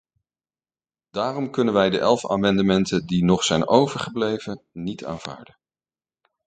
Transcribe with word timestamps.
Daarom 1.11 1.49
kunnen 1.49 1.73
wij 1.73 1.89
de 1.89 1.99
elf 1.99 2.29
amendementen 2.29 3.05
die 3.07 3.23
nog 3.23 3.43
zijn 3.43 3.67
overgebleven, 3.67 4.61
niet 4.71 5.05
aanvaarden. 5.05 5.57